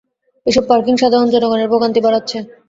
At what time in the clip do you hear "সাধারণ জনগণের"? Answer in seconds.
0.97-1.71